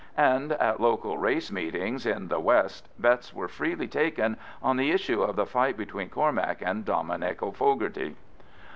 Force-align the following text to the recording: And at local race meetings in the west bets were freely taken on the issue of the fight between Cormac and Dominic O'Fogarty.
And 0.17 0.53
at 0.53 0.79
local 0.81 1.19
race 1.19 1.51
meetings 1.51 2.07
in 2.07 2.27
the 2.29 2.39
west 2.39 2.89
bets 2.97 3.35
were 3.35 3.47
freely 3.47 3.87
taken 3.87 4.35
on 4.63 4.77
the 4.77 4.89
issue 4.89 5.21
of 5.21 5.35
the 5.35 5.45
fight 5.45 5.77
between 5.77 6.09
Cormac 6.09 6.57
and 6.63 6.83
Dominic 6.83 7.43
O'Fogarty. 7.43 8.15